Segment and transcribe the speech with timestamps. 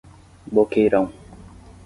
[0.51, 1.13] Boqueirão